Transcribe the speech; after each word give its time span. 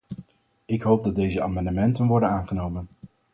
Ik 0.65 0.81
hoop 0.81 1.03
dat 1.03 1.15
deze 1.15 1.41
amendementen 1.41 2.07
worden 2.07 2.29
aangenomen. 2.29 2.87